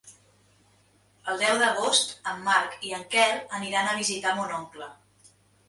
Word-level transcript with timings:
El 1.33 1.37
deu 1.41 1.59
d'agost 1.65 2.15
en 2.33 2.41
Marc 2.49 2.81
i 2.89 2.95
en 3.01 3.05
Quel 3.13 3.39
aniran 3.61 3.93
a 3.93 3.95
visitar 4.03 4.35
mon 4.43 4.59
oncle. 4.65 4.93